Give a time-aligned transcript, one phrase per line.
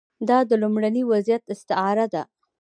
[0.29, 2.23] دا د لومړني وضعیت استعاره ده.